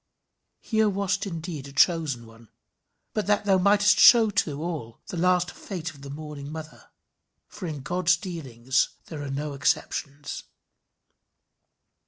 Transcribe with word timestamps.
Thou 0.71 0.89
wast 0.89 1.27
indeed 1.27 1.67
a 1.67 1.71
chosen 1.71 2.25
one, 2.25 2.49
but 3.13 3.27
that 3.27 3.45
thou 3.45 3.59
mightest 3.59 3.99
show 3.99 4.31
to 4.31 4.59
all 4.59 4.99
the 5.09 5.15
last 5.15 5.51
fate 5.51 5.91
of 5.91 6.01
the 6.01 6.09
mourning 6.09 6.51
mother; 6.51 6.89
for 7.47 7.67
in 7.67 7.81
God's 7.81 8.17
dealings 8.17 8.89
there 9.05 9.21
are 9.21 9.29
no 9.29 9.53
exceptions. 9.53 10.45